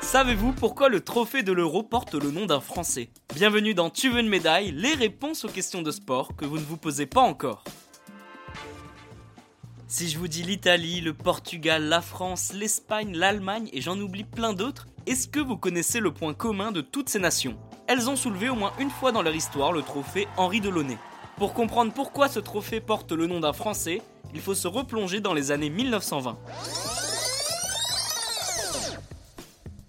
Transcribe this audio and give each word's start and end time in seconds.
Savez-vous 0.00 0.52
pourquoi 0.52 0.88
le 0.88 1.00
trophée 1.00 1.42
de 1.42 1.52
l'euro 1.52 1.82
porte 1.82 2.14
le 2.14 2.30
nom 2.30 2.46
d'un 2.46 2.60
Français? 2.60 3.10
Bienvenue 3.34 3.74
dans 3.74 3.90
Tu 3.90 4.08
veux 4.08 4.20
une 4.20 4.28
médaille, 4.28 4.72
les 4.72 4.94
réponses 4.94 5.44
aux 5.44 5.48
questions 5.48 5.82
de 5.82 5.90
sport 5.90 6.34
que 6.36 6.46
vous 6.46 6.56
ne 6.56 6.64
vous 6.64 6.78
posez 6.78 7.06
pas 7.06 7.20
encore. 7.20 7.64
Si 9.88 10.08
je 10.08 10.18
vous 10.18 10.26
dis 10.26 10.42
l'Italie, 10.42 11.00
le 11.00 11.12
Portugal, 11.12 11.84
la 11.84 12.00
France, 12.00 12.52
l'Espagne, 12.52 13.16
l'Allemagne 13.16 13.68
et 13.72 13.80
j'en 13.80 13.98
oublie 14.00 14.24
plein 14.24 14.52
d'autres, 14.52 14.86
est-ce 15.06 15.28
que 15.28 15.38
vous 15.38 15.56
connaissez 15.56 16.00
le 16.00 16.14
point 16.14 16.34
commun 16.34 16.72
de 16.72 16.80
toutes 16.80 17.08
ces 17.08 17.18
nations? 17.18 17.58
Elles 17.86 18.08
ont 18.08 18.16
soulevé 18.16 18.48
au 18.48 18.54
moins 18.54 18.72
une 18.78 18.90
fois 18.90 19.12
dans 19.12 19.22
leur 19.22 19.34
histoire 19.34 19.72
le 19.72 19.82
trophée 19.82 20.28
Henri 20.36 20.60
Delaunay. 20.60 20.98
Pour 21.36 21.52
comprendre 21.52 21.92
pourquoi 21.92 22.28
ce 22.28 22.40
trophée 22.40 22.80
porte 22.80 23.12
le 23.12 23.26
nom 23.26 23.40
d'un 23.40 23.52
Français, 23.52 24.00
il 24.32 24.40
faut 24.40 24.54
se 24.54 24.66
replonger 24.66 25.20
dans 25.20 25.34
les 25.34 25.50
années 25.50 25.68
1920. 25.68 26.38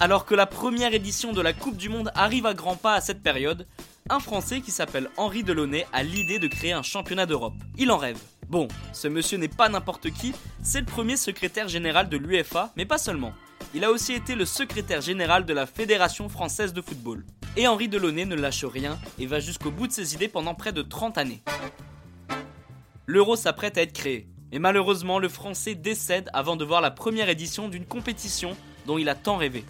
Alors 0.00 0.26
que 0.26 0.34
la 0.34 0.44
première 0.44 0.92
édition 0.92 1.32
de 1.32 1.40
la 1.40 1.54
Coupe 1.54 1.78
du 1.78 1.88
Monde 1.88 2.12
arrive 2.14 2.44
à 2.44 2.52
grands 2.52 2.76
pas 2.76 2.92
à 2.92 3.00
cette 3.00 3.22
période, 3.22 3.66
un 4.10 4.20
Français 4.20 4.60
qui 4.60 4.70
s'appelle 4.70 5.08
Henri 5.16 5.42
Delaunay 5.42 5.86
a 5.94 6.02
l'idée 6.02 6.38
de 6.38 6.46
créer 6.46 6.72
un 6.72 6.82
championnat 6.82 7.24
d'Europe. 7.24 7.54
Il 7.78 7.90
en 7.90 7.96
rêve. 7.96 8.18
Bon, 8.50 8.68
ce 8.92 9.08
monsieur 9.08 9.38
n'est 9.38 9.48
pas 9.48 9.70
n'importe 9.70 10.10
qui, 10.10 10.34
c'est 10.62 10.80
le 10.80 10.86
premier 10.86 11.16
secrétaire 11.16 11.68
général 11.68 12.10
de 12.10 12.18
l'UEFA, 12.18 12.70
mais 12.76 12.84
pas 12.84 12.98
seulement. 12.98 13.32
Il 13.72 13.84
a 13.84 13.90
aussi 13.90 14.12
été 14.12 14.34
le 14.34 14.44
secrétaire 14.44 15.00
général 15.00 15.46
de 15.46 15.54
la 15.54 15.64
Fédération 15.64 16.28
française 16.28 16.74
de 16.74 16.82
football. 16.82 17.24
Et 17.56 17.66
Henri 17.66 17.88
Delaunay 17.88 18.26
ne 18.26 18.36
lâche 18.36 18.64
rien 18.64 18.96
et 19.18 19.26
va 19.26 19.40
jusqu'au 19.40 19.72
bout 19.72 19.88
de 19.88 19.92
ses 19.92 20.14
idées 20.14 20.28
pendant 20.28 20.54
près 20.54 20.72
de 20.72 20.82
30 20.82 21.18
années. 21.18 21.42
L'euro 23.06 23.34
s'apprête 23.34 23.76
à 23.76 23.82
être 23.82 23.92
créé, 23.92 24.28
mais 24.52 24.60
malheureusement 24.60 25.18
le 25.18 25.28
français 25.28 25.74
décède 25.74 26.30
avant 26.32 26.54
de 26.54 26.64
voir 26.64 26.80
la 26.80 26.92
première 26.92 27.28
édition 27.28 27.68
d'une 27.68 27.86
compétition 27.86 28.56
dont 28.86 28.98
il 28.98 29.08
a 29.08 29.16
tant 29.16 29.36
rêvé. 29.36 29.64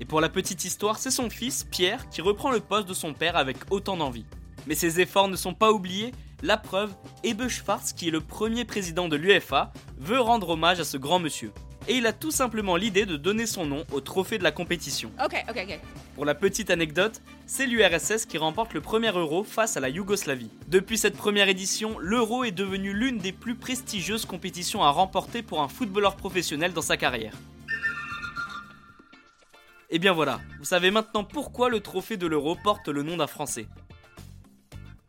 Et 0.00 0.06
pour 0.06 0.22
la 0.22 0.30
petite 0.30 0.64
histoire, 0.64 0.98
c'est 0.98 1.10
son 1.10 1.28
fils, 1.28 1.64
Pierre, 1.64 2.08
qui 2.08 2.22
reprend 2.22 2.50
le 2.50 2.60
poste 2.60 2.88
de 2.88 2.94
son 2.94 3.12
père 3.12 3.36
avec 3.36 3.58
autant 3.70 3.98
d'envie. 3.98 4.26
Mais 4.66 4.74
ses 4.74 5.00
efforts 5.00 5.28
ne 5.28 5.36
sont 5.36 5.54
pas 5.54 5.72
oubliés, 5.72 6.12
la 6.42 6.56
preuve, 6.56 6.94
Ebbe 7.22 7.48
Schwartz, 7.48 7.92
qui 7.92 8.08
est 8.08 8.10
le 8.10 8.20
premier 8.20 8.64
président 8.64 9.08
de 9.08 9.16
l'UEFA, 9.16 9.72
veut 9.98 10.20
rendre 10.20 10.50
hommage 10.50 10.80
à 10.80 10.84
ce 10.84 10.96
grand 10.96 11.18
monsieur. 11.18 11.52
Et 11.88 11.94
il 11.94 12.06
a 12.06 12.12
tout 12.12 12.32
simplement 12.32 12.76
l'idée 12.76 13.06
de 13.06 13.16
donner 13.16 13.46
son 13.46 13.64
nom 13.64 13.84
au 13.92 14.00
trophée 14.00 14.38
de 14.38 14.42
la 14.42 14.50
compétition. 14.50 15.12
Ok, 15.24 15.44
ok, 15.48 15.66
ok. 15.68 15.80
Pour 16.16 16.24
la 16.24 16.34
petite 16.34 16.70
anecdote, 16.70 17.22
c'est 17.46 17.66
l'URSS 17.66 18.26
qui 18.26 18.38
remporte 18.38 18.74
le 18.74 18.80
premier 18.80 19.10
euro 19.10 19.44
face 19.44 19.76
à 19.76 19.80
la 19.80 19.88
Yougoslavie. 19.88 20.50
Depuis 20.66 20.98
cette 20.98 21.16
première 21.16 21.48
édition, 21.48 21.98
l'euro 22.00 22.42
est 22.42 22.50
devenu 22.50 22.92
l'une 22.92 23.18
des 23.18 23.32
plus 23.32 23.54
prestigieuses 23.54 24.24
compétitions 24.24 24.82
à 24.82 24.90
remporter 24.90 25.42
pour 25.42 25.62
un 25.62 25.68
footballeur 25.68 26.16
professionnel 26.16 26.72
dans 26.72 26.82
sa 26.82 26.96
carrière. 26.96 27.34
Et 29.88 30.00
bien 30.00 30.12
voilà, 30.12 30.40
vous 30.58 30.64
savez 30.64 30.90
maintenant 30.90 31.22
pourquoi 31.22 31.68
le 31.68 31.78
trophée 31.78 32.16
de 32.16 32.26
l'euro 32.26 32.56
porte 32.56 32.88
le 32.88 33.04
nom 33.04 33.16
d'un 33.16 33.28
Français. 33.28 33.68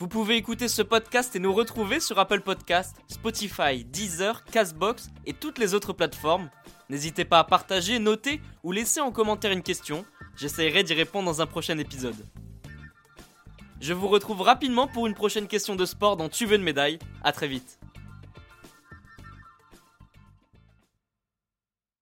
Vous 0.00 0.08
pouvez 0.08 0.34
écouter 0.34 0.66
ce 0.66 0.82
podcast 0.82 1.36
et 1.36 1.38
nous 1.38 1.52
retrouver 1.52 2.00
sur 2.00 2.18
Apple 2.18 2.40
Podcast, 2.40 2.96
Spotify, 3.06 3.84
Deezer, 3.84 4.44
Castbox 4.44 5.10
et 5.24 5.32
toutes 5.32 5.58
les 5.58 5.72
autres 5.72 5.92
plateformes. 5.92 6.50
N'hésitez 6.94 7.24
pas 7.24 7.40
à 7.40 7.44
partager, 7.44 7.98
noter 7.98 8.40
ou 8.62 8.70
laisser 8.70 9.00
en 9.00 9.10
commentaire 9.10 9.50
une 9.50 9.64
question. 9.64 10.04
J'essaierai 10.36 10.84
d'y 10.84 10.94
répondre 10.94 11.26
dans 11.26 11.42
un 11.42 11.46
prochain 11.46 11.76
épisode. 11.78 12.14
Je 13.80 13.92
vous 13.92 14.06
retrouve 14.06 14.42
rapidement 14.42 14.86
pour 14.86 15.08
une 15.08 15.14
prochaine 15.14 15.48
question 15.48 15.74
de 15.74 15.86
sport 15.86 16.16
dans 16.16 16.28
Tu 16.28 16.46
veux 16.46 16.54
une 16.54 16.62
médaille. 16.62 17.00
A 17.24 17.32
très 17.32 17.48
vite. 17.48 17.80